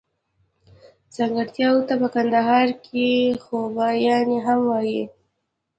ځانګړتياوو 1.15 1.85
ته 1.87 1.93
په 2.01 2.07
کندهار 2.15 2.67
کښي 2.83 3.09
خوباياني 3.43 4.37
هم 4.45 4.59
وايي. 4.69 5.03